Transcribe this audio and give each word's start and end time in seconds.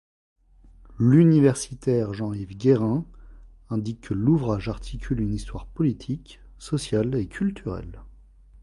L'universitaire 0.97 2.11
Jean-Yves 2.15 2.57
Guerin 2.57 3.05
indique 3.69 4.01
que 4.01 4.15
l'ouvrage 4.15 4.67
articule 4.67 5.21
une 5.21 5.35
histoire 5.35 5.67
politique, 5.67 6.39
sociale 6.57 7.13
et 7.13 7.27
culturelle. 7.27 8.01